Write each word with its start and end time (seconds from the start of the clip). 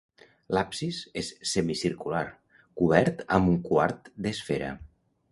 L'absis 0.57 1.01
és 1.21 1.27
semicircular, 1.49 2.23
cobert 2.81 3.21
amb 3.37 3.51
un 3.51 3.59
quart 3.67 4.09
d'esfera. 4.27 4.71